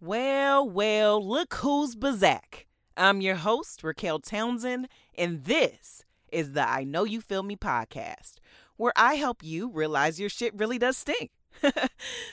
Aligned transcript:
Well, 0.00 0.68
well, 0.68 1.26
look 1.26 1.54
who's 1.54 1.94
back. 1.94 2.66
I'm 2.98 3.22
your 3.22 3.36
host, 3.36 3.82
Raquel 3.82 4.18
Townsend, 4.18 4.88
and 5.16 5.44
this 5.44 6.04
is 6.30 6.52
the 6.52 6.68
I 6.68 6.84
Know 6.84 7.04
You 7.04 7.22
Feel 7.22 7.42
Me 7.42 7.56
podcast, 7.56 8.34
where 8.76 8.92
I 8.94 9.14
help 9.14 9.42
you 9.42 9.70
realize 9.70 10.20
your 10.20 10.28
shit 10.28 10.52
really 10.54 10.78
does 10.78 10.98
stink. 10.98 11.30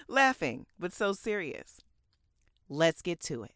Laughing, 0.10 0.66
but 0.78 0.92
so 0.92 1.14
serious. 1.14 1.80
Let's 2.68 3.02
get 3.02 3.22
to 3.22 3.44
it. 3.44 3.54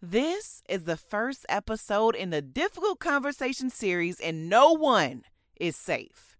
This 0.00 0.62
is 0.66 0.84
the 0.84 0.96
first 0.96 1.44
episode 1.50 2.14
in 2.14 2.30
the 2.30 2.40
Difficult 2.40 3.00
Conversation 3.00 3.68
series, 3.68 4.18
and 4.18 4.48
no 4.48 4.72
one 4.72 5.24
is 5.60 5.76
safe. 5.76 6.35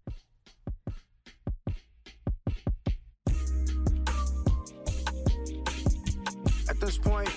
At 6.77 6.81
this 6.81 6.99
point, 6.99 7.31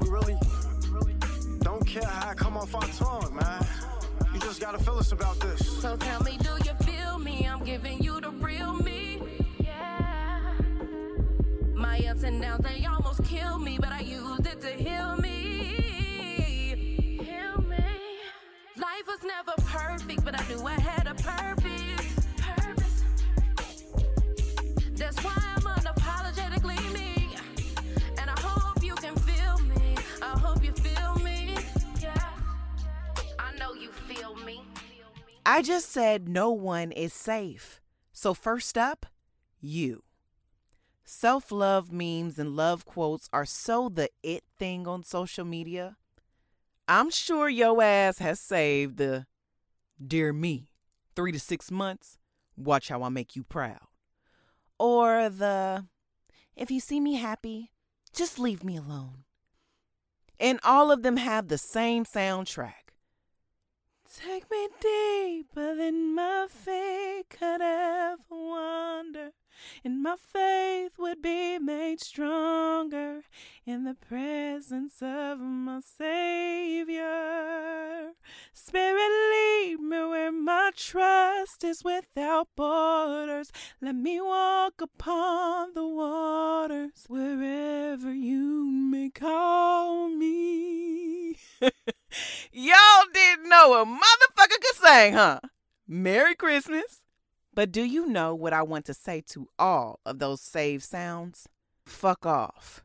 we 0.00 0.08
really 0.08 0.38
don't 1.60 1.86
care 1.86 2.02
how 2.02 2.30
I 2.30 2.34
come 2.34 2.56
off 2.56 2.74
our 2.74 2.80
tongue, 2.80 3.36
man. 3.36 3.66
You 4.32 4.40
just 4.40 4.58
gotta 4.58 4.78
feel 4.78 4.96
us 4.96 5.12
about 5.12 5.38
this. 5.38 5.82
So 5.82 5.98
tell 5.98 6.22
me, 6.22 6.38
do 6.38 6.48
you 6.64 6.72
feel 6.86 7.18
me? 7.18 7.46
I'm 7.46 7.62
giving 7.62 8.02
you 8.02 8.22
the 8.22 8.30
real 8.30 8.72
me. 8.72 9.20
Yeah. 9.58 10.40
My 11.74 11.98
ups 12.10 12.22
and 12.22 12.40
downs, 12.40 12.64
they 12.64 12.86
almost 12.86 13.22
kill 13.24 13.58
me, 13.58 13.76
but 13.78 13.92
I 13.92 14.00
used 14.00 14.46
it 14.46 14.62
to 14.62 14.68
heal 14.68 15.18
me. 15.18 17.18
Heal 17.22 17.60
me. 17.60 17.84
Life 18.78 19.06
was 19.06 19.22
never 19.24 19.52
perfect, 19.66 20.24
but 20.24 20.40
I 20.40 20.48
knew 20.48 20.64
I 20.64 20.80
had 20.80 21.06
a 21.06 21.14
purpose. 21.16 22.16
Purpose. 22.38 23.04
That's 24.94 25.22
why 25.22 25.51
I 35.52 35.60
just 35.60 35.90
said 35.90 36.30
no 36.30 36.50
one 36.50 36.92
is 36.92 37.12
safe. 37.12 37.82
So, 38.10 38.32
first 38.32 38.78
up, 38.78 39.04
you. 39.60 40.02
Self 41.04 41.52
love 41.52 41.92
memes 41.92 42.38
and 42.38 42.56
love 42.56 42.86
quotes 42.86 43.28
are 43.34 43.44
so 43.44 43.90
the 43.90 44.08
it 44.22 44.44
thing 44.58 44.88
on 44.88 45.02
social 45.04 45.44
media. 45.44 45.98
I'm 46.88 47.10
sure 47.10 47.50
your 47.50 47.82
ass 47.82 48.16
has 48.16 48.40
saved 48.40 48.96
the 48.96 49.26
Dear 50.02 50.32
Me, 50.32 50.70
three 51.14 51.32
to 51.32 51.38
six 51.38 51.70
months. 51.70 52.16
Watch 52.56 52.88
how 52.88 53.02
I 53.02 53.10
make 53.10 53.36
you 53.36 53.44
proud. 53.44 53.88
Or 54.78 55.28
the 55.28 55.84
If 56.56 56.70
you 56.70 56.80
see 56.80 56.98
me 56.98 57.16
happy, 57.16 57.72
just 58.14 58.38
leave 58.38 58.64
me 58.64 58.78
alone. 58.78 59.24
And 60.40 60.60
all 60.64 60.90
of 60.90 61.02
them 61.02 61.18
have 61.18 61.48
the 61.48 61.58
same 61.58 62.06
soundtrack. 62.06 62.81
Take 64.14 64.50
me 64.50 64.68
deeper 64.78 65.74
than 65.74 66.14
my 66.14 66.46
faith 66.46 67.30
could 67.30 67.62
ever 67.62 68.18
wander, 68.28 69.30
and 69.82 70.02
my 70.02 70.16
faith 70.16 70.98
would 70.98 71.22
be 71.22 71.58
made 71.58 71.98
stronger 72.02 73.22
in 73.64 73.84
the 73.84 73.94
presence 73.94 75.00
of 75.00 75.38
my 75.40 75.80
Savior. 75.80 77.02
Spirit, 78.52 79.10
lead 79.30 79.80
me 79.80 80.04
where 80.04 80.30
my 80.30 80.72
trust 80.76 81.64
is 81.64 81.82
without 81.82 82.48
borders. 82.54 83.50
Let 83.80 83.94
me 83.94 84.20
walk 84.20 84.82
upon 84.82 85.72
the 85.72 85.88
waters 85.88 87.06
wherever 87.08 88.12
you 88.12 88.66
may 88.70 89.08
call 89.08 90.10
me. 90.10 90.71
Y'all 92.62 93.06
didn't 93.12 93.48
know 93.48 93.82
a 93.82 93.84
motherfucker 93.84 94.60
could 94.60 94.76
sing, 94.76 95.14
huh? 95.14 95.40
Merry 95.88 96.36
Christmas. 96.36 97.00
But 97.52 97.72
do 97.72 97.82
you 97.82 98.06
know 98.06 98.36
what 98.36 98.52
I 98.52 98.62
want 98.62 98.84
to 98.84 98.94
say 98.94 99.20
to 99.30 99.48
all 99.58 99.98
of 100.06 100.20
those 100.20 100.40
save 100.40 100.84
sounds? 100.84 101.48
Fuck 101.84 102.24
off. 102.24 102.84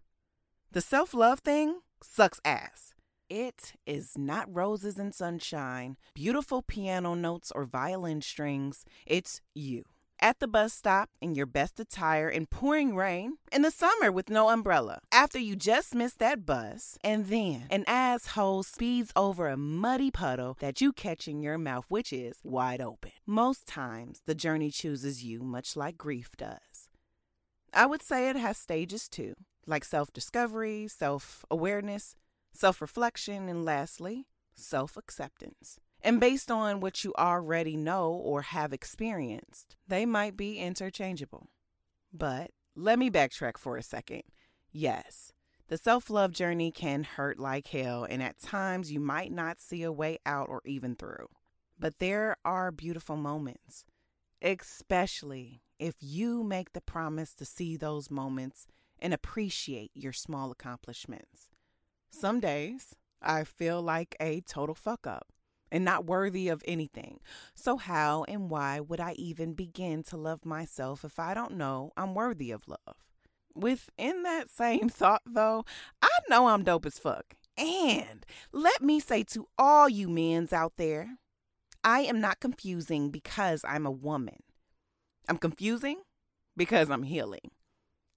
The 0.72 0.82
self 0.82 1.14
love 1.14 1.42
thing 1.42 1.82
sucks 2.02 2.42
ass. 2.44 2.96
It 3.30 3.74
is 3.86 4.18
not 4.18 4.52
roses 4.52 4.98
and 4.98 5.14
sunshine, 5.14 5.98
beautiful 6.16 6.64
piano 6.64 7.14
notes, 7.14 7.52
or 7.54 7.66
violin 7.66 8.24
strings. 8.24 8.84
It's 9.06 9.42
you. 9.54 9.84
At 10.20 10.40
the 10.40 10.48
bus 10.48 10.74
stop 10.74 11.10
in 11.22 11.36
your 11.36 11.46
best 11.46 11.80
attire 11.80 12.28
in 12.28 12.48
pouring 12.48 12.96
rain, 12.96 13.38
in 13.52 13.62
the 13.62 13.70
summer 13.70 14.12
with 14.12 14.32
no 14.32 14.50
umbrella, 14.50 15.00
after 15.12 15.38
you 15.38 15.56
just 15.56 15.94
missed 15.94 16.18
that 16.18 16.44
bus, 16.44 16.98
and 17.04 17.28
then 17.28 17.68
an 17.70 17.84
asshole 17.86 18.64
speeds 18.64 19.12
over 19.16 19.48
a 19.48 19.58
muddy 19.58 20.10
puddle 20.10 20.58
that 20.60 20.82
you 20.82 20.92
catch 20.92 21.28
in 21.28 21.42
your 21.42 21.60
mouth, 21.60 21.86
which 21.88 22.12
is 22.12 22.40
wide 22.44 22.82
open. 22.82 23.12
Most 23.28 23.68
times, 23.68 24.24
the 24.26 24.34
journey 24.34 24.72
chooses 24.72 25.24
you, 25.24 25.42
much 25.42 25.76
like 25.76 26.00
grief 26.00 26.32
does. 26.36 26.90
I 27.72 27.86
would 27.86 28.02
say 28.02 28.30
it 28.30 28.36
has 28.36 28.58
stages 28.58 29.08
too, 29.08 29.36
like 29.68 29.86
self 29.86 30.12
discovery, 30.12 30.88
self 30.88 31.46
awareness, 31.52 32.16
self 32.54 32.82
reflection, 32.82 33.48
and 33.48 33.64
lastly, 33.64 34.26
self 34.56 34.98
acceptance. 34.98 35.80
And 36.02 36.20
based 36.20 36.52
on 36.52 36.80
what 36.80 37.04
you 37.04 37.14
already 37.18 37.76
know 37.76 38.12
or 38.12 38.44
have 38.44 38.72
experienced, 38.72 39.76
they 39.88 40.06
might 40.06 40.38
be 40.38 40.60
interchangeable. 40.60 41.50
But 42.14 42.52
let 42.76 43.00
me 43.00 43.10
backtrack 43.10 43.58
for 43.58 43.78
a 43.78 43.84
second. 43.84 44.24
Yes, 44.72 45.34
the 45.68 45.78
self 45.78 46.10
love 46.10 46.32
journey 46.32 46.72
can 46.72 47.04
hurt 47.04 47.40
like 47.40 47.68
hell, 47.68 48.06
and 48.06 48.22
at 48.22 48.40
times 48.40 48.92
you 48.92 49.00
might 49.00 49.32
not 49.32 49.60
see 49.60 49.84
a 49.84 49.92
way 49.92 50.20
out 50.26 50.48
or 50.50 50.62
even 50.66 50.96
through. 50.96 51.28
But 51.80 52.00
there 52.00 52.38
are 52.46 52.72
beautiful 52.72 53.18
moments, 53.18 53.84
especially 54.42 55.62
if 55.80 55.96
you 56.00 56.44
make 56.44 56.74
the 56.74 56.82
promise 56.82 57.34
to 57.36 57.46
see 57.46 57.76
those 57.76 58.10
moments 58.10 58.66
and 59.00 59.14
appreciate 59.14 59.92
your 59.94 60.14
small 60.14 60.52
accomplishments. 60.52 61.50
Some 62.10 62.40
days 62.40 62.96
I 63.22 63.44
feel 63.44 63.82
like 63.82 64.16
a 64.20 64.42
total 64.42 64.76
fuck 64.76 65.06
up 65.06 65.28
and 65.72 65.84
not 65.84 66.06
worthy 66.06 66.50
of 66.50 66.64
anything. 66.68 67.20
So, 67.56 67.78
how 67.78 68.24
and 68.28 68.50
why 68.50 68.80
would 68.80 69.00
I 69.00 69.14
even 69.14 69.54
begin 69.54 70.04
to 70.04 70.18
love 70.18 70.46
myself 70.46 71.04
if 71.04 71.20
I 71.20 71.34
don't 71.34 71.56
know 71.58 71.92
I'm 71.98 72.14
worthy 72.14 72.52
of 72.52 72.68
love? 72.68 72.98
Within 73.56 74.24
that 74.24 74.50
same 74.52 74.90
thought, 74.90 75.24
though, 75.26 75.66
I 76.02 76.10
know 76.30 76.48
I'm 76.48 76.64
dope 76.64 76.86
as 76.86 77.00
fuck. 77.00 77.36
And 77.58 78.26
let 78.52 78.82
me 78.82 79.00
say 79.00 79.24
to 79.24 79.48
all 79.58 79.90
you 79.90 80.08
men's 80.08 80.54
out 80.54 80.74
there, 80.78 81.18
I 81.84 82.02
am 82.02 82.22
not 82.22 82.40
confusing 82.40 83.10
because 83.10 83.62
I'm 83.68 83.86
a 83.86 83.92
woman. 83.92 84.44
I'm 85.28 85.38
confusing 85.38 86.02
because 86.56 86.90
I'm 86.90 87.04
healing. 87.04 87.52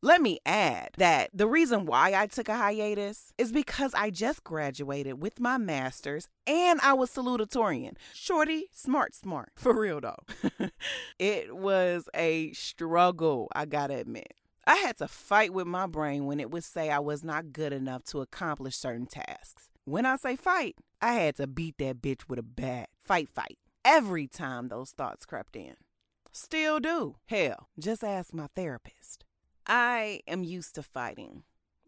Let 0.02 0.22
me 0.22 0.38
add 0.46 0.92
that 0.96 1.28
the 1.34 1.46
reason 1.46 1.84
why 1.84 2.14
I 2.14 2.26
took 2.26 2.48
a 2.48 2.56
hiatus 2.56 3.34
is 3.36 3.52
because 3.52 3.92
I 3.92 4.08
just 4.08 4.42
graduated 4.44 5.20
with 5.20 5.38
my 5.38 5.58
master's 5.58 6.26
and 6.46 6.80
I 6.80 6.94
was 6.94 7.10
salutatorian. 7.10 7.96
Shorty, 8.14 8.70
smart, 8.72 9.14
smart. 9.14 9.50
For 9.56 9.78
real 9.78 10.00
though. 10.00 10.70
it 11.18 11.54
was 11.54 12.08
a 12.14 12.50
struggle, 12.52 13.48
I 13.54 13.66
gotta 13.66 13.96
admit. 13.96 14.32
I 14.66 14.76
had 14.76 14.96
to 14.98 15.08
fight 15.08 15.52
with 15.52 15.66
my 15.66 15.86
brain 15.86 16.24
when 16.24 16.40
it 16.40 16.50
would 16.50 16.64
say 16.64 16.88
I 16.88 17.00
was 17.00 17.22
not 17.22 17.52
good 17.52 17.74
enough 17.74 18.02
to 18.04 18.22
accomplish 18.22 18.76
certain 18.76 19.06
tasks. 19.06 19.68
When 19.84 20.06
I 20.06 20.16
say 20.16 20.34
fight, 20.34 20.76
I 21.02 21.12
had 21.12 21.36
to 21.36 21.46
beat 21.46 21.76
that 21.76 22.00
bitch 22.00 22.22
with 22.26 22.38
a 22.38 22.42
bat. 22.42 22.88
Fight, 23.02 23.28
fight. 23.28 23.58
Every 23.84 24.26
time 24.26 24.68
those 24.68 24.92
thoughts 24.92 25.26
crept 25.26 25.56
in. 25.56 25.74
Still 26.32 26.80
do. 26.80 27.16
Hell, 27.26 27.68
just 27.78 28.02
ask 28.02 28.32
my 28.32 28.46
therapist. 28.56 29.24
I 29.70 30.22
am 30.26 30.42
used 30.42 30.74
to 30.74 30.82
fighting. 30.82 31.44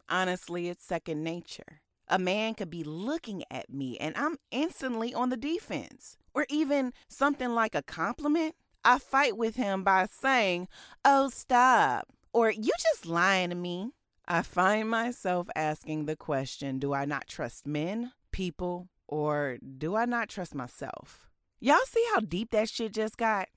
Honestly, 0.07 0.69
it's 0.69 0.85
second 0.85 1.21
nature. 1.21 1.81
A 2.07 2.17
man 2.17 2.53
could 2.53 2.69
be 2.69 2.83
looking 2.85 3.43
at 3.51 3.69
me 3.69 3.97
and 3.97 4.15
I'm 4.15 4.37
instantly 4.51 5.13
on 5.13 5.29
the 5.29 5.35
defense. 5.35 6.15
Or 6.33 6.45
even 6.49 6.93
something 7.09 7.49
like 7.49 7.75
a 7.75 7.83
compliment. 7.83 8.55
I 8.85 8.99
fight 8.99 9.35
with 9.35 9.57
him 9.57 9.83
by 9.83 10.07
saying, 10.09 10.69
Oh, 11.03 11.27
stop. 11.27 12.07
Or 12.31 12.49
you 12.49 12.71
just 12.79 13.05
lying 13.05 13.49
to 13.49 13.55
me. 13.55 13.91
I 14.29 14.43
find 14.43 14.89
myself 14.89 15.49
asking 15.53 16.05
the 16.05 16.15
question 16.15 16.79
Do 16.79 16.93
I 16.93 17.03
not 17.03 17.27
trust 17.27 17.67
men, 17.67 18.13
people, 18.31 18.87
or 19.09 19.57
do 19.77 19.97
I 19.97 20.05
not 20.05 20.29
trust 20.29 20.55
myself? 20.55 21.29
Y'all 21.59 21.77
see 21.85 22.05
how 22.13 22.21
deep 22.21 22.51
that 22.51 22.69
shit 22.69 22.93
just 22.93 23.17
got? 23.17 23.49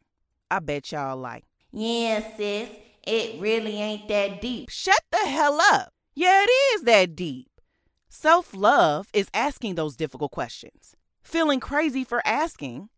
I 0.50 0.58
bet 0.58 0.90
y'all 0.90 1.17
like, 1.17 1.44
Yeah, 1.70 2.22
sis, 2.37 2.69
it 3.06 3.41
really 3.41 3.81
ain't 3.81 4.08
that 4.08 4.41
deep. 4.41 4.69
Shut 4.69 5.00
the 5.11 5.29
hell 5.29 5.61
up. 5.61 5.93
Yeah, 6.14 6.43
it 6.43 6.50
is 6.75 6.82
that 6.82 7.14
deep. 7.14 7.49
Self 8.08 8.55
love 8.55 9.08
is 9.12 9.29
asking 9.35 9.75
those 9.75 9.97
difficult 9.97 10.32
questions, 10.32 10.97
feeling 11.23 11.61
crazy 11.61 12.03
for 12.03 12.26
asking, 12.26 12.88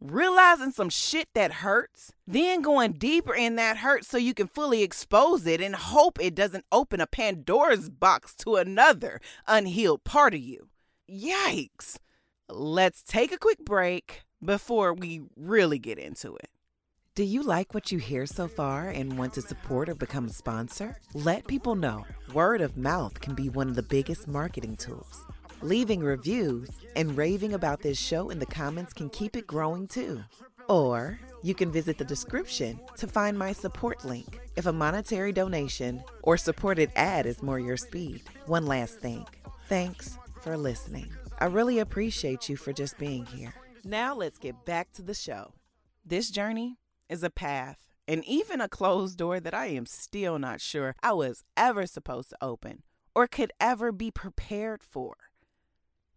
realizing 0.00 0.70
some 0.70 0.90
shit 0.90 1.28
that 1.34 1.52
hurts, 1.64 2.12
then 2.26 2.60
going 2.60 2.92
deeper 2.92 3.34
in 3.34 3.56
that 3.56 3.78
hurt 3.78 4.04
so 4.04 4.18
you 4.18 4.34
can 4.34 4.46
fully 4.46 4.82
expose 4.82 5.46
it 5.46 5.60
and 5.60 5.74
hope 5.74 6.18
it 6.20 6.34
doesn't 6.34 6.66
open 6.70 7.00
a 7.00 7.06
Pandora's 7.06 7.88
box 7.88 8.34
to 8.36 8.56
another 8.56 9.20
unhealed 9.46 10.04
part 10.04 10.34
of 10.34 10.40
you. 10.40 10.68
Yikes. 11.10 11.96
Let's 12.48 13.02
take 13.02 13.32
a 13.32 13.38
quick 13.38 13.64
break 13.64 14.22
before 14.44 14.92
we 14.92 15.22
really 15.34 15.78
get 15.78 15.98
into 15.98 16.36
it. 16.36 16.50
Do 17.16 17.24
you 17.24 17.42
like 17.42 17.72
what 17.72 17.90
you 17.90 17.98
hear 17.98 18.26
so 18.26 18.46
far 18.46 18.90
and 18.90 19.16
want 19.16 19.32
to 19.32 19.40
support 19.40 19.88
or 19.88 19.94
become 19.94 20.26
a 20.26 20.30
sponsor? 20.34 20.98
Let 21.14 21.46
people 21.46 21.74
know. 21.74 22.04
Word 22.34 22.60
of 22.60 22.76
mouth 22.76 23.18
can 23.22 23.34
be 23.34 23.48
one 23.48 23.70
of 23.70 23.74
the 23.74 23.82
biggest 23.82 24.28
marketing 24.28 24.76
tools. 24.76 25.24
Leaving 25.62 26.00
reviews 26.00 26.68
and 26.94 27.16
raving 27.16 27.54
about 27.54 27.80
this 27.80 27.98
show 27.98 28.28
in 28.28 28.38
the 28.38 28.44
comments 28.44 28.92
can 28.92 29.08
keep 29.08 29.34
it 29.34 29.46
growing 29.46 29.88
too. 29.88 30.22
Or 30.68 31.18
you 31.42 31.54
can 31.54 31.72
visit 31.72 31.96
the 31.96 32.04
description 32.04 32.78
to 32.98 33.06
find 33.06 33.38
my 33.38 33.52
support 33.52 34.04
link 34.04 34.38
if 34.54 34.66
a 34.66 34.72
monetary 34.72 35.32
donation 35.32 36.04
or 36.22 36.36
supported 36.36 36.92
ad 36.96 37.24
is 37.24 37.42
more 37.42 37.58
your 37.58 37.78
speed. 37.78 38.24
One 38.44 38.66
last 38.66 39.00
thing 39.00 39.24
thanks 39.70 40.18
for 40.42 40.54
listening. 40.58 41.10
I 41.38 41.46
really 41.46 41.78
appreciate 41.78 42.50
you 42.50 42.58
for 42.58 42.74
just 42.74 42.98
being 42.98 43.24
here. 43.24 43.54
Now 43.84 44.14
let's 44.14 44.36
get 44.36 44.66
back 44.66 44.92
to 44.92 45.02
the 45.02 45.14
show. 45.14 45.54
This 46.04 46.28
journey 46.30 46.76
is 47.08 47.22
a 47.22 47.30
path 47.30 47.88
and 48.08 48.24
even 48.24 48.60
a 48.60 48.68
closed 48.68 49.18
door 49.18 49.40
that 49.40 49.54
I 49.54 49.66
am 49.66 49.86
still 49.86 50.38
not 50.38 50.60
sure 50.60 50.94
I 51.02 51.12
was 51.12 51.42
ever 51.56 51.86
supposed 51.86 52.30
to 52.30 52.38
open 52.40 52.82
or 53.14 53.26
could 53.26 53.52
ever 53.60 53.92
be 53.92 54.10
prepared 54.10 54.82
for. 54.82 55.16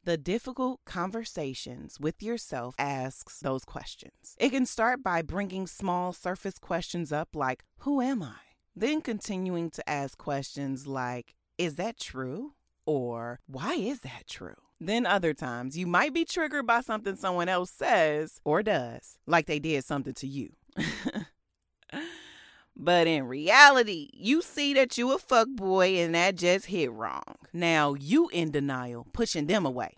The 0.03 0.17
difficult 0.17 0.79
conversations 0.85 1.99
with 1.99 2.23
yourself 2.23 2.75
asks 2.79 3.39
those 3.39 3.65
questions. 3.65 4.35
It 4.37 4.49
can 4.49 4.65
start 4.65 5.03
by 5.03 5.21
bringing 5.21 5.67
small 5.67 6.13
surface 6.13 6.57
questions 6.57 7.11
up 7.11 7.29
like, 7.35 7.63
Who 7.79 8.01
am 8.01 8.23
I? 8.23 8.37
Then 8.75 9.01
continuing 9.01 9.69
to 9.71 9.89
ask 9.89 10.17
questions 10.17 10.87
like, 10.87 11.35
Is 11.57 11.75
that 11.75 11.99
true? 11.99 12.53
Or, 12.85 13.39
Why 13.45 13.73
is 13.73 14.01
that 14.01 14.23
true? 14.27 14.55
Then 14.79 15.05
other 15.05 15.33
times 15.33 15.77
you 15.77 15.85
might 15.85 16.13
be 16.13 16.23
triggered 16.23 16.65
by 16.65 16.81
something 16.81 17.17
someone 17.17 17.49
else 17.49 17.69
says 17.69 18.39
or 18.45 18.63
does, 18.63 19.17
like 19.27 19.45
they 19.45 19.59
did 19.59 19.83
something 19.83 20.13
to 20.15 20.27
you. 20.27 20.53
but 22.75 23.07
in 23.07 23.27
reality, 23.27 24.09
you 24.13 24.41
see 24.41 24.73
that 24.73 24.97
you 24.97 25.13
a 25.13 25.17
fuck 25.17 25.47
boy 25.49 25.97
and 25.97 26.15
that 26.15 26.35
just 26.35 26.67
hit 26.67 26.91
wrong. 26.91 27.35
Now 27.53 27.93
you 27.93 28.29
in 28.29 28.51
denial, 28.51 29.07
pushing 29.13 29.47
them 29.47 29.65
away. 29.65 29.95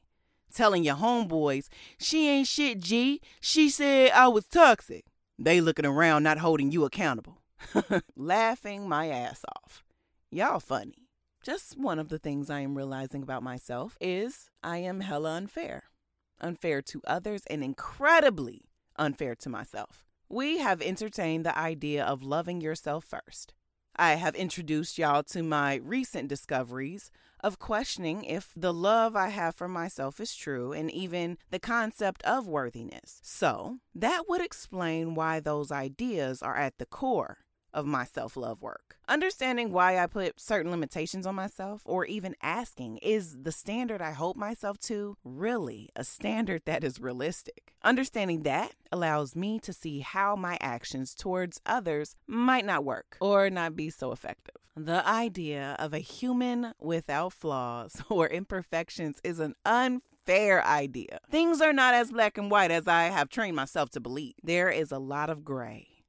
Telling 0.53 0.83
your 0.83 0.95
homeboys, 0.95 1.67
she 1.97 2.27
ain't 2.27 2.47
shit, 2.47 2.79
G. 2.79 3.21
She 3.39 3.69
said 3.69 4.11
I 4.11 4.27
was 4.27 4.47
toxic. 4.47 5.05
They 5.39 5.61
looking 5.61 5.85
around 5.85 6.23
not 6.23 6.39
holding 6.39 6.71
you 6.71 6.83
accountable. 6.83 7.41
Laughing 8.15 8.87
my 8.87 9.07
ass 9.07 9.45
off. 9.55 9.83
Y'all 10.29 10.59
funny. 10.59 11.07
Just 11.41 11.77
one 11.77 11.97
of 11.99 12.09
the 12.09 12.19
things 12.19 12.49
I 12.49 12.59
am 12.59 12.75
realizing 12.75 13.23
about 13.23 13.41
myself 13.41 13.97
is 13.99 14.49
I 14.61 14.77
am 14.77 14.99
hella 14.99 15.31
unfair. 15.31 15.85
Unfair 16.39 16.81
to 16.83 17.01
others 17.07 17.43
and 17.49 17.63
incredibly 17.63 18.61
unfair 18.97 19.35
to 19.35 19.49
myself 19.49 20.05
we 20.31 20.59
have 20.59 20.81
entertained 20.81 21.45
the 21.45 21.57
idea 21.57 22.03
of 22.03 22.23
loving 22.23 22.61
yourself 22.61 23.05
first. 23.05 23.53
I 23.95 24.15
have 24.15 24.35
introduced 24.35 24.97
y'all 24.97 25.23
to 25.23 25.43
my 25.43 25.75
recent 25.75 26.29
discoveries 26.29 27.11
of 27.43 27.59
questioning 27.59 28.23
if 28.23 28.51
the 28.55 28.73
love 28.73 29.15
I 29.15 29.29
have 29.29 29.55
for 29.55 29.67
myself 29.67 30.19
is 30.19 30.35
true 30.35 30.71
and 30.71 30.89
even 30.91 31.37
the 31.49 31.59
concept 31.59 32.23
of 32.23 32.47
worthiness. 32.47 33.19
So, 33.23 33.79
that 33.93 34.29
would 34.29 34.41
explain 34.41 35.15
why 35.15 35.39
those 35.39 35.71
ideas 35.71 36.41
are 36.41 36.55
at 36.55 36.77
the 36.77 36.85
core 36.85 37.39
of 37.73 37.85
my 37.85 38.05
self 38.05 38.37
love 38.37 38.61
work. 38.61 38.97
Understanding 39.07 39.71
why 39.71 39.99
I 39.99 40.07
put 40.07 40.39
certain 40.39 40.71
limitations 40.71 41.25
on 41.25 41.35
myself, 41.35 41.81
or 41.85 42.05
even 42.05 42.35
asking, 42.41 42.97
is 42.97 43.39
the 43.43 43.51
standard 43.51 44.01
I 44.01 44.11
hold 44.11 44.37
myself 44.37 44.79
to 44.81 45.17
really 45.23 45.89
a 45.95 46.03
standard 46.03 46.61
that 46.65 46.83
is 46.83 47.01
realistic? 47.01 47.73
Understanding 47.83 48.43
that 48.43 48.73
allows 48.91 49.35
me 49.35 49.59
to 49.59 49.73
see 49.73 49.99
how 49.99 50.35
my 50.35 50.57
actions 50.61 51.13
towards 51.13 51.59
others 51.65 52.15
might 52.27 52.65
not 52.65 52.85
work 52.85 53.17
or 53.19 53.49
not 53.49 53.75
be 53.75 53.89
so 53.89 54.11
effective. 54.11 54.55
The 54.75 55.05
idea 55.07 55.75
of 55.79 55.93
a 55.93 55.99
human 55.99 56.73
without 56.79 57.33
flaws 57.33 58.01
or 58.09 58.27
imperfections 58.27 59.19
is 59.23 59.39
an 59.39 59.55
unfair 59.65 60.65
idea. 60.65 61.19
Things 61.29 61.59
are 61.59 61.73
not 61.73 61.93
as 61.93 62.11
black 62.11 62.37
and 62.37 62.49
white 62.49 62.71
as 62.71 62.87
I 62.87 63.03
have 63.03 63.29
trained 63.29 63.55
myself 63.55 63.89
to 63.91 63.99
believe. 63.99 64.35
There 64.41 64.69
is 64.69 64.91
a 64.91 64.99
lot 64.99 65.29
of 65.29 65.43
gray. 65.43 66.00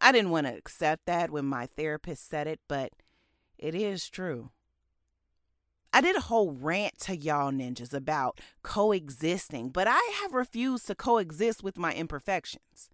I 0.00 0.12
didn't 0.12 0.30
want 0.30 0.46
to 0.46 0.56
accept 0.56 1.06
that 1.06 1.30
when 1.30 1.44
my 1.44 1.66
therapist 1.66 2.28
said 2.28 2.46
it, 2.46 2.60
but 2.68 2.92
it 3.58 3.74
is 3.74 4.08
true. 4.08 4.50
I 5.92 6.00
did 6.00 6.16
a 6.16 6.20
whole 6.20 6.52
rant 6.52 6.98
to 7.00 7.16
y'all 7.16 7.50
ninjas 7.50 7.94
about 7.94 8.40
coexisting, 8.62 9.70
but 9.70 9.88
I 9.88 10.00
have 10.22 10.34
refused 10.34 10.86
to 10.86 10.94
coexist 10.94 11.62
with 11.62 11.78
my 11.78 11.94
imperfections. 11.94 12.90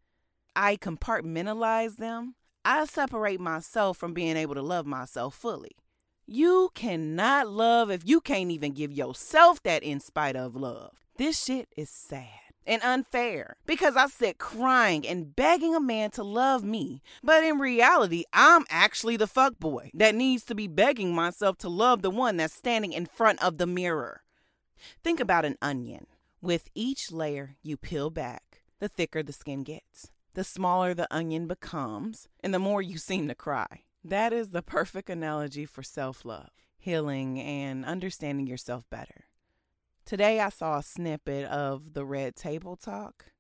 I 0.56 0.77
compartmentalize 0.77 1.97
them. 1.97 2.37
I 2.65 2.85
separate 2.87 3.41
myself 3.41 3.99
from 3.99 4.15
being 4.15 4.37
able 4.37 4.55
to 4.55 4.62
love 4.62 4.87
myself 4.87 5.35
fully. 5.35 5.73
You 6.27 6.71
cannot 6.75 7.49
love 7.49 7.91
if 7.91 8.07
you 8.07 8.21
can't 8.21 8.50
even 8.50 8.73
give 8.73 8.93
yourself 8.93 9.62
that 9.65 9.83
in 9.83 10.00
spite 10.00 10.37
of 10.37 10.57
love. 10.57 11.05
This 11.19 11.45
shit 11.45 11.69
is 11.77 11.91
sad 11.91 12.44
and 12.66 12.82
unfair 12.82 13.56
because 13.66 13.96
I 13.96 14.06
sit 14.06 14.38
crying 14.38 15.06
and 15.06 15.34
begging 15.34 15.75
a 15.75 15.81
man 15.81 16.11
to 16.12 16.22
love 16.22 16.64
me. 16.64 17.02
But 17.22 17.44
in 17.44 17.58
reality, 17.58 18.25
I'm 18.32 18.64
actually 18.69 19.16
the 19.16 19.26
fuck 19.26 19.58
boy 19.58 19.90
that 19.94 20.14
needs 20.14 20.44
to 20.44 20.55
be 20.55 20.69
begging 20.69 21.14
myself 21.14 21.58
to 21.58 21.69
love 21.69 22.02
the 22.02 22.11
one 22.11 22.37
that's 22.37 22.55
standing 22.55 22.93
in 22.93 23.06
front 23.06 23.43
of 23.43 23.58
the 23.58 23.66
mirror. 23.66 24.22
Think 25.02 25.20
about 25.20 25.44
an 25.44 25.56
onion. 25.62 26.06
With 26.40 26.69
each 26.75 27.11
layer 27.11 27.56
you 27.62 27.76
peel 27.76 28.11
back, 28.11 28.62
the 28.78 28.88
thicker 28.88 29.22
the 29.22 29.32
skin 29.32 29.62
gets, 29.62 30.11
the 30.34 30.44
smaller 30.44 30.93
the 30.93 31.12
onion 31.14 31.46
becomes, 31.46 32.28
and 32.40 32.52
the 32.52 32.58
more 32.58 32.82
you 32.82 32.99
seem 32.99 33.28
to 33.28 33.34
cry. 33.34 33.84
That 34.05 34.34
is 34.34 34.50
the 34.50 34.61
perfect 34.61 35.08
analogy 35.08 35.64
for 35.64 35.82
self 35.82 36.25
love, 36.25 36.50
healing, 36.76 37.40
and 37.40 37.87
understanding 37.87 38.46
yourself 38.46 38.84
better. 38.90 39.24
Today 40.06 40.39
I 40.39 40.51
saw 40.51 40.77
a 40.79 40.83
snippet 40.83 41.47
of 41.47 41.95
the 41.95 42.05
Red 42.05 42.37
Table 42.37 42.77
Talk. 42.77 43.33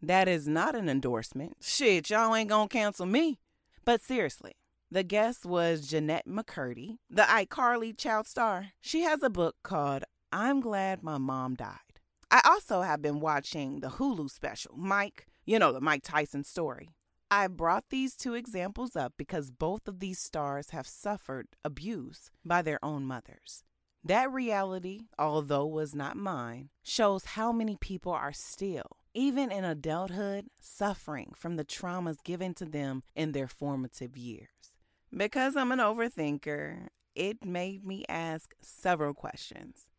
That 0.00 0.28
is 0.28 0.46
not 0.46 0.76
an 0.76 0.88
endorsement. 0.88 1.56
Shit, 1.60 2.10
y'all 2.10 2.32
ain't 2.32 2.48
gonna 2.48 2.68
cancel 2.68 3.06
me. 3.06 3.40
But 3.84 4.02
seriously, 4.02 4.52
the 4.88 5.02
guest 5.02 5.44
was 5.44 5.88
Jennette 5.88 6.28
McCurdy, 6.28 6.98
the 7.10 7.22
iCarly 7.22 7.96
child 7.98 8.28
star. 8.28 8.68
She 8.80 9.00
has 9.00 9.20
a 9.24 9.30
book 9.30 9.56
called 9.64 10.04
I'm 10.30 10.60
Glad 10.60 11.02
My 11.02 11.18
Mom 11.18 11.56
Died. 11.56 11.98
I 12.30 12.40
also 12.44 12.82
have 12.82 13.02
been 13.02 13.18
watching 13.18 13.80
the 13.80 13.88
Hulu 13.88 14.30
special, 14.30 14.76
Mike, 14.76 15.26
you 15.44 15.58
know, 15.58 15.72
the 15.72 15.80
Mike 15.80 16.02
Tyson 16.04 16.44
story. 16.44 16.90
I 17.32 17.48
brought 17.48 17.86
these 17.90 18.14
two 18.14 18.34
examples 18.34 18.94
up 18.94 19.14
because 19.18 19.50
both 19.50 19.88
of 19.88 19.98
these 19.98 20.20
stars 20.20 20.70
have 20.70 20.86
suffered 20.86 21.48
abuse 21.64 22.30
by 22.44 22.62
their 22.62 22.78
own 22.84 23.06
mothers. 23.06 23.64
That 24.06 24.32
reality, 24.32 25.08
although 25.18 25.66
was 25.66 25.92
not 25.92 26.16
mine, 26.16 26.68
shows 26.84 27.24
how 27.24 27.50
many 27.50 27.76
people 27.80 28.12
are 28.12 28.32
still, 28.32 28.98
even 29.14 29.50
in 29.50 29.64
adulthood, 29.64 30.46
suffering 30.60 31.32
from 31.36 31.56
the 31.56 31.64
traumas 31.64 32.22
given 32.22 32.54
to 32.54 32.64
them 32.66 33.02
in 33.16 33.32
their 33.32 33.48
formative 33.48 34.16
years. 34.16 34.76
Because 35.12 35.56
I'm 35.56 35.72
an 35.72 35.80
overthinker, 35.80 36.86
it 37.16 37.44
made 37.44 37.84
me 37.84 38.04
ask 38.08 38.54
several 38.62 39.12
questions. 39.12 39.90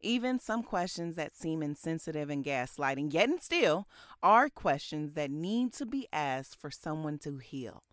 Even 0.00 0.40
some 0.40 0.64
questions 0.64 1.14
that 1.14 1.36
seem 1.36 1.62
insensitive 1.62 2.30
and 2.30 2.44
gaslighting, 2.44 3.14
yet 3.14 3.28
and 3.28 3.40
still 3.40 3.86
are 4.24 4.48
questions 4.48 5.14
that 5.14 5.30
need 5.30 5.72
to 5.74 5.86
be 5.86 6.08
asked 6.12 6.60
for 6.60 6.72
someone 6.72 7.16
to 7.18 7.36
heal. 7.38 7.84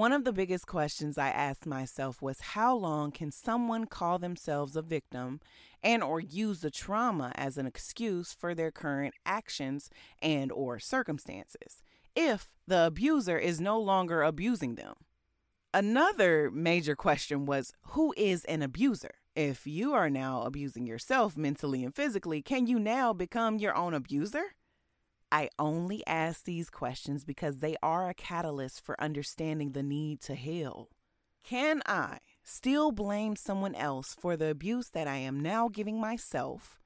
One 0.00 0.14
of 0.14 0.24
the 0.24 0.32
biggest 0.32 0.66
questions 0.66 1.18
I 1.18 1.28
asked 1.28 1.66
myself 1.66 2.22
was 2.22 2.40
how 2.40 2.74
long 2.74 3.10
can 3.10 3.30
someone 3.30 3.84
call 3.84 4.18
themselves 4.18 4.74
a 4.74 4.80
victim 4.80 5.40
and 5.82 6.02
or 6.02 6.20
use 6.20 6.60
the 6.60 6.70
trauma 6.70 7.32
as 7.34 7.58
an 7.58 7.66
excuse 7.66 8.32
for 8.32 8.54
their 8.54 8.70
current 8.70 9.12
actions 9.26 9.90
and 10.22 10.50
or 10.52 10.78
circumstances 10.78 11.82
if 12.16 12.54
the 12.66 12.86
abuser 12.86 13.36
is 13.36 13.60
no 13.60 13.78
longer 13.78 14.22
abusing 14.22 14.76
them? 14.76 14.94
Another 15.74 16.50
major 16.50 16.96
question 16.96 17.44
was 17.44 17.74
who 17.88 18.14
is 18.16 18.46
an 18.46 18.62
abuser? 18.62 19.16
If 19.36 19.66
you 19.66 19.92
are 19.92 20.08
now 20.08 20.44
abusing 20.44 20.86
yourself 20.86 21.36
mentally 21.36 21.84
and 21.84 21.94
physically, 21.94 22.40
can 22.40 22.66
you 22.66 22.78
now 22.78 23.12
become 23.12 23.58
your 23.58 23.76
own 23.76 23.92
abuser? 23.92 24.54
I 25.32 25.48
only 25.58 26.04
ask 26.06 26.44
these 26.44 26.70
questions 26.70 27.24
because 27.24 27.58
they 27.58 27.76
are 27.82 28.08
a 28.08 28.14
catalyst 28.14 28.84
for 28.84 29.00
understanding 29.00 29.72
the 29.72 29.82
need 29.82 30.20
to 30.22 30.34
heal. 30.34 30.88
Can 31.44 31.82
I 31.86 32.18
still 32.42 32.92
blame 32.92 33.36
someone 33.36 33.74
else 33.74 34.14
for 34.18 34.36
the 34.36 34.48
abuse 34.48 34.90
that 34.90 35.08
I 35.08 35.16
am 35.16 35.40
now 35.40 35.68
giving 35.68 36.00
myself? 36.00 36.78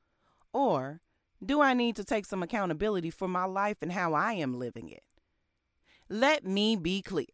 Or 0.52 1.00
Do 1.44 1.60
I 1.60 1.74
need 1.74 1.96
to 1.96 2.04
take 2.04 2.24
some 2.24 2.42
accountability 2.42 3.10
for 3.10 3.28
my 3.28 3.44
life 3.44 3.78
and 3.82 3.92
how 3.92 4.14
I 4.14 4.34
am 4.34 4.58
living 4.58 4.88
it? 4.88 5.02
Let 6.08 6.44
me 6.44 6.76
be 6.76 7.02
clear. 7.02 7.26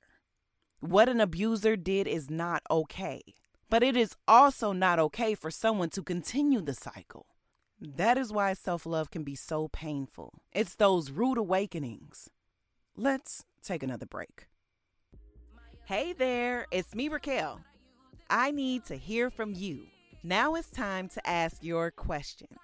What 0.80 1.08
an 1.08 1.20
abuser 1.20 1.76
did 1.76 2.08
is 2.08 2.30
not 2.30 2.62
okay, 2.70 3.20
but 3.68 3.82
it 3.82 3.96
is 3.96 4.16
also 4.26 4.72
not 4.72 4.98
okay 4.98 5.34
for 5.34 5.50
someone 5.50 5.90
to 5.90 6.02
continue 6.02 6.60
the 6.62 6.74
cycle. 6.74 7.26
That 7.80 8.18
is 8.18 8.30
why 8.32 8.52
self 8.52 8.84
love 8.84 9.10
can 9.10 9.24
be 9.24 9.34
so 9.34 9.68
painful. 9.68 10.42
It's 10.52 10.74
those 10.74 11.10
rude 11.10 11.38
awakenings. 11.38 12.28
Let's 12.94 13.44
take 13.62 13.82
another 13.82 14.04
break. 14.04 14.46
Hey 15.86 16.12
there, 16.12 16.66
it's 16.70 16.94
me, 16.94 17.08
Raquel. 17.08 17.60
I 18.28 18.50
need 18.50 18.84
to 18.84 18.96
hear 18.96 19.30
from 19.30 19.54
you. 19.54 19.86
Now 20.22 20.54
it's 20.54 20.70
time 20.70 21.08
to 21.08 21.26
ask 21.26 21.56
your 21.62 21.90
questions. 21.90 22.58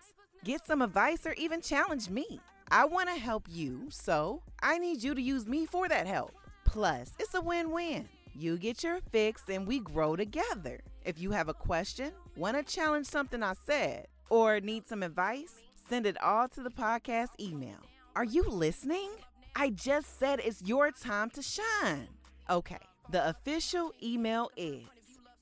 Get 0.45 0.67
some 0.67 0.83
advice 0.83 1.27
or 1.27 1.33
even 1.33 1.63
challenge 1.63 2.11
me. 2.11 2.41
I 2.71 2.85
want 2.85 3.09
to 3.09 3.17
help 3.17 3.47
you, 3.49 3.87
so 3.91 4.43
I 4.63 4.77
need 4.79 5.03
you 5.03 5.15
to 5.15 5.23
use 5.23 5.47
me 5.47 5.65
for 5.65 5.89
that 5.89 6.07
help. 6.07 6.35
Plus, 6.67 7.13
it's 7.19 7.35
a 7.35 7.41
win 7.41 7.71
win. 7.71 8.07
You 8.35 8.59
get 8.59 8.85
your 8.85 9.01
fix 9.11 9.45
and 9.49 9.67
we 9.67 9.81
grow 9.81 10.15
together. 10.15 10.81
If 11.07 11.19
you 11.19 11.31
have 11.31 11.49
a 11.49 11.55
question, 11.55 12.13
want 12.37 12.57
to 12.59 12.75
challenge 12.75 13.07
something 13.07 13.43
I 13.43 13.55
said, 13.65 14.09
or 14.29 14.61
need 14.61 14.87
some 14.87 15.03
advice, 15.03 15.63
send 15.89 16.07
it 16.07 16.21
all 16.23 16.49
to 16.49 16.63
the 16.63 16.71
podcast 16.71 17.31
email. 17.41 17.79
Are 18.15 18.25
you 18.25 18.43
listening? 18.45 19.11
I 19.55 19.71
just 19.71 20.19
said 20.19 20.41
it's 20.45 20.63
your 20.63 20.91
time 20.91 21.31
to 21.31 21.43
shine. 21.43 22.09
Okay, 22.49 22.79
the 23.11 23.29
official 23.29 23.93
email 24.03 24.51
is 24.57 24.85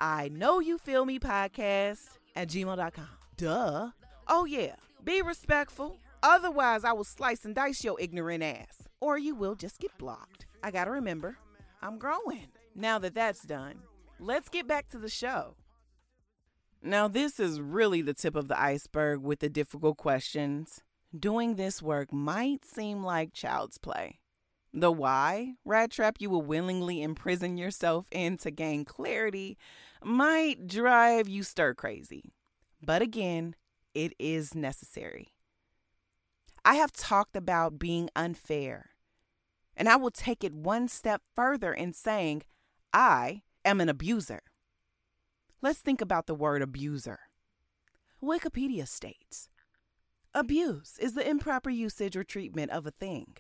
I 0.01 0.29
know 0.29 0.61
you 0.61 0.79
feel 0.79 1.05
me 1.05 1.19
podcast 1.19 2.19
at 2.37 2.49
gmail.com. 2.49 3.09
Duh. 3.37 3.91
Oh, 4.29 4.45
yeah, 4.45 4.77
be 5.03 5.23
respectful. 5.23 5.99
Otherwise, 6.23 6.85
I 6.85 6.93
will 6.93 7.05
slice 7.05 7.45
and 7.45 7.55
dice 7.55 7.85
your 7.85 8.01
ignorant 8.01 8.43
ass, 8.43 8.89
or 9.01 9.19
you 9.19 9.35
will 9.35 9.55
just 9.55 9.79
get 9.79 9.97
blocked. 9.99 10.47
I 10.63 10.71
gotta 10.71 10.91
remember, 10.91 11.37
I'm 11.83 11.99
growing. 11.99 12.49
Now 12.75 12.99
that 13.01 13.15
that's 13.15 13.43
done, 13.43 13.75
let's 14.19 14.49
get 14.49 14.67
back 14.67 14.89
to 14.91 14.99
the 14.99 15.09
show. 15.11 15.57
Now, 16.87 17.09
this 17.09 17.41
is 17.41 17.63
really 17.63 18.03
the 18.03 18.13
tip 18.13 18.37
of 18.37 18.47
the 18.47 18.61
iceberg 18.61 19.23
with 19.23 19.39
the 19.39 19.49
difficult 19.49 19.97
questions. 19.97 20.83
Doing 21.19 21.55
this 21.55 21.81
work 21.81 22.13
might 22.13 22.67
seem 22.67 23.03
like 23.03 23.33
child's 23.33 23.79
play. 23.79 24.21
The 24.71 24.93
why 24.93 25.55
rat 25.65 25.93
trap 25.93 26.17
you 26.19 26.29
will 26.29 26.43
willingly 26.43 27.01
imprison 27.01 27.57
yourself 27.57 28.07
in 28.11 28.37
to 28.39 28.51
gain 28.51 28.85
clarity 28.85 29.57
might 30.05 30.67
drive 30.67 31.27
you 31.27 31.43
stir 31.43 31.73
crazy. 31.73 32.35
But 32.83 33.01
again, 33.01 33.55
it 33.95 34.13
is 34.19 34.55
necessary. 34.55 35.29
I 36.67 36.75
have 36.75 36.93
talked 36.93 37.35
about 37.35 37.79
being 37.79 38.11
unfair, 38.15 38.91
and 39.75 39.89
I 39.89 39.97
will 39.97 40.11
take 40.11 40.45
it 40.45 40.53
one 40.53 40.89
step 40.89 41.23
further 41.35 41.73
in 41.73 41.95
saying 41.95 42.43
I 42.93 43.41
am 43.65 43.81
an 43.81 43.89
abuser. 43.89 44.43
Let's 45.65 45.79
think 45.79 46.03
about 46.03 46.27
the 46.27 46.35
word 46.35 46.61
abuser. 46.61 47.21
Wikipedia 48.23 48.87
states 48.87 49.49
Abuse 50.35 50.99
is 51.01 51.15
the 51.15 51.27
improper 51.27 51.71
usage 51.71 52.19
or 52.19 52.23
treatment 52.23 52.71
of 52.71 52.87
a 52.87 52.91
thing, 52.91 53.37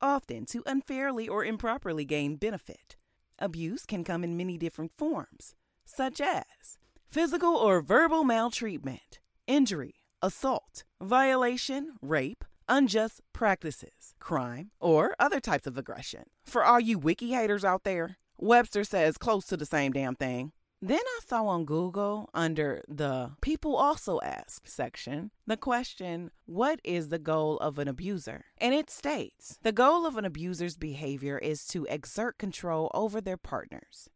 often 0.00 0.46
to 0.46 0.62
unfairly 0.66 1.26
or 1.26 1.44
improperly 1.44 2.04
gain 2.04 2.36
benefit. 2.36 2.94
Abuse 3.40 3.86
can 3.86 4.04
come 4.04 4.22
in 4.22 4.36
many 4.36 4.56
different 4.56 4.92
forms, 4.96 5.56
such 5.84 6.20
as 6.20 6.78
physical 7.08 7.56
or 7.56 7.80
verbal 7.80 8.22
maltreatment, 8.22 9.18
injury, 9.48 9.96
assault, 10.22 10.84
violation, 11.02 11.96
rape, 12.00 12.44
unjust 12.68 13.20
practices, 13.32 14.14
crime, 14.20 14.70
or 14.78 15.16
other 15.18 15.40
types 15.40 15.66
of 15.66 15.76
aggression. 15.76 16.26
For 16.44 16.62
all 16.62 16.78
you 16.78 17.00
wiki 17.00 17.32
haters 17.32 17.64
out 17.64 17.82
there, 17.82 18.18
Webster 18.38 18.84
says 18.84 19.18
close 19.18 19.44
to 19.46 19.56
the 19.56 19.66
same 19.66 19.90
damn 19.90 20.14
thing. 20.14 20.52
Then 20.86 21.00
I 21.00 21.20
saw 21.26 21.46
on 21.46 21.64
Google 21.64 22.28
under 22.34 22.84
the 22.86 23.30
People 23.40 23.74
Also 23.74 24.20
Ask 24.20 24.68
section 24.68 25.30
the 25.46 25.56
question, 25.56 26.30
What 26.44 26.78
is 26.84 27.08
the 27.08 27.18
goal 27.18 27.56
of 27.56 27.78
an 27.78 27.88
abuser? 27.88 28.44
And 28.58 28.74
it 28.74 28.90
states 28.90 29.58
the 29.62 29.72
goal 29.72 30.04
of 30.04 30.18
an 30.18 30.26
abuser's 30.26 30.76
behavior 30.76 31.38
is 31.38 31.66
to 31.68 31.86
exert 31.86 32.36
control 32.36 32.90
over 32.92 33.22
their 33.22 33.38
partners. 33.38 34.10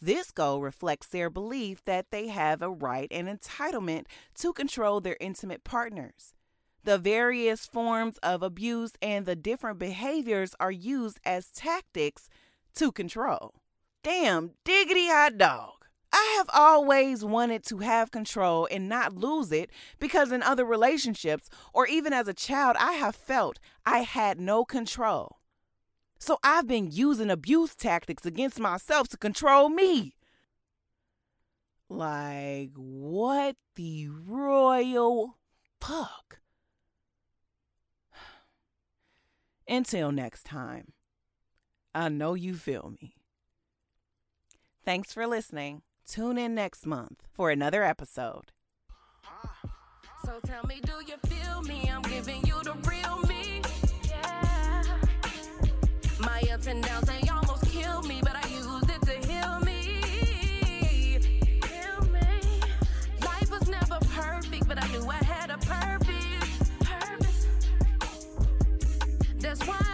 This 0.00 0.30
goal 0.30 0.62
reflects 0.62 1.06
their 1.06 1.28
belief 1.28 1.84
that 1.84 2.10
they 2.10 2.28
have 2.28 2.62
a 2.62 2.70
right 2.70 3.08
and 3.10 3.28
entitlement 3.28 4.06
to 4.36 4.54
control 4.54 5.02
their 5.02 5.18
intimate 5.20 5.64
partners. 5.64 6.32
The 6.82 6.96
various 6.96 7.66
forms 7.66 8.16
of 8.22 8.42
abuse 8.42 8.92
and 9.02 9.26
the 9.26 9.36
different 9.36 9.78
behaviors 9.78 10.54
are 10.58 10.72
used 10.72 11.20
as 11.26 11.50
tactics 11.50 12.30
to 12.76 12.90
control. 12.90 13.56
Damn, 14.02 14.52
diggity 14.64 15.08
hot 15.08 15.36
dog. 15.36 15.79
I 16.20 16.34
have 16.36 16.50
always 16.52 17.24
wanted 17.24 17.64
to 17.64 17.78
have 17.78 18.10
control 18.10 18.68
and 18.70 18.90
not 18.90 19.16
lose 19.16 19.50
it 19.50 19.70
because 19.98 20.30
in 20.30 20.42
other 20.42 20.66
relationships 20.66 21.48
or 21.72 21.86
even 21.86 22.12
as 22.12 22.28
a 22.28 22.34
child, 22.34 22.76
I 22.78 22.92
have 22.92 23.16
felt 23.16 23.58
I 23.86 24.00
had 24.00 24.38
no 24.38 24.66
control. 24.66 25.38
So 26.18 26.38
I've 26.44 26.66
been 26.66 26.90
using 26.90 27.30
abuse 27.30 27.74
tactics 27.74 28.26
against 28.26 28.60
myself 28.60 29.08
to 29.08 29.16
control 29.16 29.70
me. 29.70 30.14
Like, 31.88 32.72
what 32.74 33.56
the 33.74 34.08
royal 34.10 35.38
fuck? 35.80 36.40
Until 39.66 40.12
next 40.12 40.44
time, 40.44 40.92
I 41.94 42.10
know 42.10 42.34
you 42.34 42.54
feel 42.54 42.92
me. 43.00 43.14
Thanks 44.84 45.14
for 45.14 45.26
listening. 45.26 45.80
Tune 46.10 46.38
in 46.38 46.56
next 46.56 46.86
month 46.86 47.22
for 47.32 47.52
another 47.52 47.84
episode. 47.84 48.50
So 50.24 50.40
tell 50.44 50.66
me, 50.66 50.80
do 50.84 50.94
you 51.06 51.14
feel 51.28 51.62
me? 51.62 51.88
I'm 51.88 52.02
giving 52.02 52.44
you 52.44 52.60
the 52.64 52.72
real 52.82 53.18
me. 53.28 53.62
Yeah. 54.08 54.82
My 56.18 56.42
ups 56.52 56.66
and 56.66 56.82
downs, 56.82 57.06
they 57.06 57.28
almost 57.28 57.64
kill 57.66 58.02
me, 58.02 58.18
but 58.24 58.34
I 58.34 58.40
it 58.90 59.02
to 59.02 59.28
heal 59.28 59.60
me. 59.60 60.00
Heal 61.68 62.04
me. 62.10 62.60
Life 63.24 63.52
was 63.52 63.68
never 63.68 64.00
perfect, 64.12 64.66
but 64.66 64.82
I 64.82 64.88
knew 64.88 65.08
I 65.08 65.14
had 65.14 65.50
a 65.50 65.58
purpose. 65.58 66.70
Purpose. 66.80 67.46
That's 69.38 69.64
why. 69.64 69.89